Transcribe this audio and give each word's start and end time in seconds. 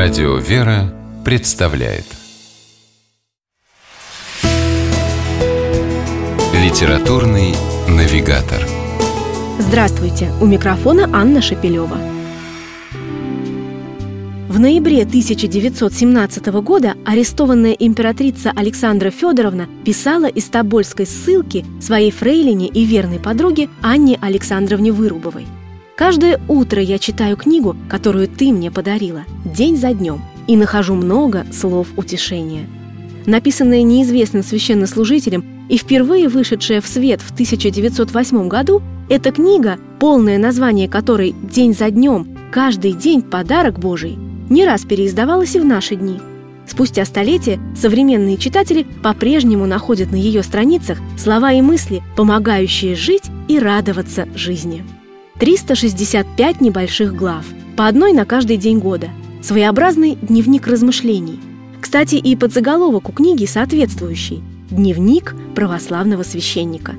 Радио 0.00 0.36
«Вера» 0.36 0.94
представляет 1.24 2.04
Литературный 6.54 7.52
навигатор 7.88 8.64
Здравствуйте! 9.58 10.30
У 10.40 10.46
микрофона 10.46 11.10
Анна 11.12 11.42
Шапилева. 11.42 11.98
В 14.48 14.60
ноябре 14.60 15.02
1917 15.02 16.46
года 16.62 16.94
арестованная 17.04 17.72
императрица 17.72 18.52
Александра 18.54 19.10
Федоровна 19.10 19.66
писала 19.84 20.26
из 20.26 20.44
Тобольской 20.44 21.06
ссылки 21.06 21.66
своей 21.80 22.12
фрейлине 22.12 22.68
и 22.68 22.84
верной 22.84 23.18
подруге 23.18 23.68
Анне 23.82 24.16
Александровне 24.22 24.92
Вырубовой– 24.92 25.48
Каждое 25.98 26.40
утро 26.46 26.80
я 26.80 26.96
читаю 27.00 27.36
книгу, 27.36 27.76
которую 27.88 28.28
ты 28.28 28.52
мне 28.52 28.70
подарила, 28.70 29.24
день 29.44 29.76
за 29.76 29.92
днем, 29.92 30.22
и 30.46 30.56
нахожу 30.56 30.94
много 30.94 31.44
слов 31.52 31.88
утешения. 31.96 32.68
Написанная 33.26 33.82
неизвестным 33.82 34.44
священнослужителем 34.44 35.66
и 35.68 35.76
впервые 35.76 36.28
вышедшая 36.28 36.80
в 36.80 36.86
свет 36.86 37.20
в 37.20 37.32
1908 37.32 38.46
году, 38.46 38.80
эта 39.08 39.32
книга, 39.32 39.76
полное 39.98 40.38
название 40.38 40.88
которой 40.88 41.34
«День 41.42 41.74
за 41.74 41.90
днем. 41.90 42.38
Каждый 42.52 42.92
день 42.92 43.20
подарок 43.20 43.80
Божий», 43.80 44.16
не 44.48 44.64
раз 44.64 44.84
переиздавалась 44.84 45.56
и 45.56 45.58
в 45.58 45.64
наши 45.64 45.96
дни. 45.96 46.20
Спустя 46.68 47.04
столетия 47.06 47.58
современные 47.76 48.36
читатели 48.36 48.86
по-прежнему 49.02 49.66
находят 49.66 50.12
на 50.12 50.16
ее 50.16 50.44
страницах 50.44 50.98
слова 51.18 51.52
и 51.52 51.60
мысли, 51.60 52.04
помогающие 52.16 52.94
жить 52.94 53.24
и 53.48 53.58
радоваться 53.58 54.28
жизни. 54.36 54.84
365 55.38 56.60
небольших 56.60 57.14
глав, 57.14 57.44
по 57.76 57.86
одной 57.86 58.12
на 58.12 58.24
каждый 58.24 58.56
день 58.56 58.80
года. 58.80 59.10
Своеобразный 59.40 60.18
дневник 60.20 60.66
размышлений. 60.66 61.38
Кстати, 61.80 62.16
и 62.16 62.34
подзаголовок 62.34 63.08
у 63.08 63.12
книги 63.12 63.46
соответствующий– 63.46 64.42
«Дневник 64.70 65.36
православного 65.54 66.24
священника». 66.24 66.96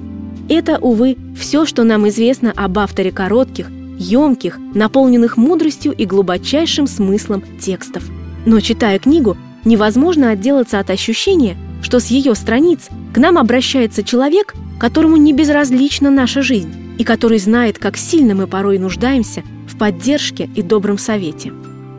Это, 0.48 0.80
увы, 0.80 1.18
все, 1.38 1.66
что 1.66 1.84
нам 1.84 2.08
известно 2.08 2.54
об 2.56 2.80
авторе 2.80 3.12
коротких, 3.12 3.70
емких, 3.98 4.58
наполненных 4.74 5.36
мудростью 5.36 5.92
и 5.92 6.06
глубочайшим 6.06 6.88
смыслом 6.88 7.44
текстов. 7.60 8.04
Но, 8.46 8.62
читая 8.62 9.00
книгу, 9.00 9.36
невозможно 9.66 10.30
отделаться 10.30 10.80
от 10.80 10.90
ощущения, 10.90 11.58
что 11.82 12.00
с 12.00 12.08
ее 12.08 12.34
страниц 12.36 12.88
к 13.14 13.18
нам 13.18 13.38
обращается 13.38 14.02
человек, 14.02 14.56
которому 14.80 15.18
не 15.18 15.34
безразлична 15.34 16.10
наша 16.10 16.42
жизнь, 16.42 16.74
и 17.00 17.06
который 17.06 17.40
знает, 17.40 17.80
как 17.80 17.98
сильно 17.98 18.36
мы 18.36 18.46
порой 18.46 18.78
нуждаемся 18.78 19.42
в 19.68 19.78
поддержке 19.78 20.50
и 20.54 20.62
добром 20.62 21.00
совете. 21.00 21.54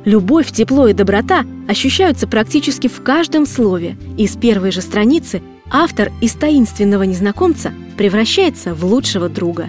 Любовь, 0.05 0.53
тепло 0.53 0.89
и 0.89 0.93
доброта 0.93 1.45
ощущаются 1.67 2.29
практически 2.29 2.87
в 2.87 3.03
каждом 3.03 3.47
слове, 3.47 3.97
и 4.19 4.27
с 4.27 4.37
первой 4.37 4.71
же 4.71 4.83
страницы 4.83 5.43
автор 5.71 6.13
из 6.21 6.35
таинственного 6.35 7.05
незнакомца 7.05 7.73
превращается 7.97 8.75
в 8.75 8.85
лучшего 8.85 9.31
друга. 9.31 9.69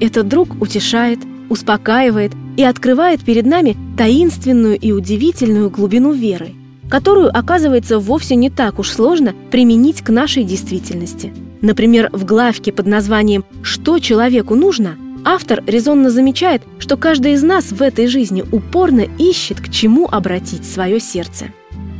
Этот 0.00 0.26
друг 0.28 0.60
утешает, 0.60 1.20
успокаивает 1.48 2.32
и 2.56 2.64
открывает 2.64 3.22
перед 3.22 3.46
нами 3.46 3.76
таинственную 3.96 4.78
и 4.78 4.90
удивительную 4.90 5.70
глубину 5.70 6.12
веры, 6.12 6.54
которую, 6.90 7.36
оказывается, 7.36 8.00
вовсе 8.00 8.34
не 8.34 8.50
так 8.50 8.80
уж 8.80 8.90
сложно 8.90 9.32
применить 9.52 10.02
к 10.02 10.10
нашей 10.10 10.42
действительности– 10.42 11.32
Например, 11.62 12.10
в 12.12 12.24
главке 12.24 12.72
под 12.72 12.86
названием 12.86 13.44
«Что 13.62 14.00
человеку 14.00 14.56
нужно» 14.56 14.96
автор 15.24 15.62
резонно 15.66 16.10
замечает, 16.10 16.62
что 16.80 16.96
каждый 16.96 17.34
из 17.34 17.42
нас 17.44 17.70
в 17.70 17.80
этой 17.80 18.08
жизни 18.08 18.44
упорно 18.50 19.06
ищет, 19.18 19.60
к 19.60 19.70
чему 19.70 20.08
обратить 20.10 20.66
свое 20.66 20.98
сердце. 20.98 21.46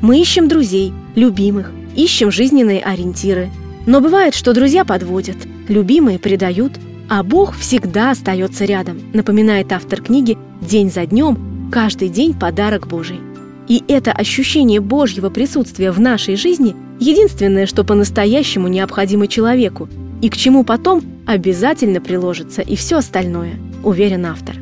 Мы 0.03 0.21
ищем 0.21 0.49
друзей, 0.49 0.93
любимых, 1.15 1.71
ищем 1.95 2.33
жизненные 2.33 2.81
ориентиры. 2.81 3.51
Но 3.87 4.01
бывает, 4.01 4.35
что 4.35 4.53
друзья 4.53 4.85
подводят, 4.85 5.37
любимые 5.69 6.19
предают, 6.19 6.73
а 7.09 7.23
Бог 7.23 7.57
всегда 7.57 8.11
остается 8.11 8.65
рядом, 8.65 9.01
напоминает 9.13 9.73
автор 9.73 10.03
книги 10.03 10.37
«День 10.61 10.91
за 10.91 11.07
днем, 11.07 11.71
каждый 11.73 12.09
день 12.09 12.35
подарок 12.35 12.89
Божий». 12.89 13.21
И 13.69 13.83
это 13.89 14.13
ощущение 14.13 14.81
Божьего 14.81 15.31
присутствия 15.31 15.93
в 15.93 16.01
нашей 16.01 16.37
жизни 16.37 16.75
единственное, 16.99 17.67
что 17.67 17.85
по-настоящему 17.85 18.69
необходимо 18.69 19.27
человеку, 19.27 19.89
и 20.21 20.29
к 20.29 20.37
чему 20.37 20.65
потом 20.65 21.03
обязательно 21.27 22.01
приложится 22.01 22.63
и 22.63 22.77
все 22.77 22.99
остальное, 22.99 23.55
уверен 23.83 24.27
автор. 24.27 24.57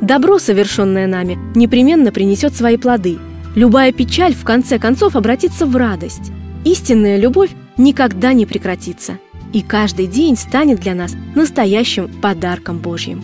Добро, 0.00 0.38
совершенное 0.38 1.06
нами, 1.06 1.38
непременно 1.54 2.10
принесет 2.10 2.54
свои 2.54 2.76
плоды. 2.76 3.18
Любая 3.54 3.92
печаль, 3.92 4.34
в 4.34 4.44
конце 4.44 4.78
концов, 4.78 5.14
обратится 5.14 5.66
в 5.66 5.76
радость. 5.76 6.32
Истинная 6.64 7.18
любовь 7.18 7.50
никогда 7.76 8.32
не 8.32 8.46
прекратится. 8.46 9.18
И 9.52 9.62
каждый 9.62 10.06
день 10.06 10.36
станет 10.36 10.80
для 10.80 10.94
нас 10.94 11.14
настоящим 11.34 12.08
подарком 12.20 12.78
Божьим. 12.78 13.22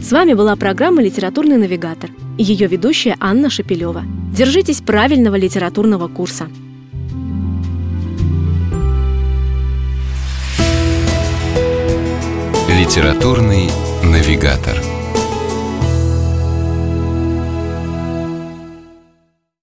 С 0.00 0.10
вами 0.10 0.32
была 0.32 0.56
программа 0.56 1.02
«Литературный 1.02 1.58
навигатор» 1.58 2.10
и 2.38 2.42
ее 2.42 2.66
ведущая 2.66 3.16
Анна 3.20 3.50
Шапилева. 3.50 4.04
Держитесь 4.32 4.80
правильного 4.80 5.36
литературного 5.36 6.08
курса. 6.08 6.48
Литературный 12.68 13.70
навигатор. 14.02 14.95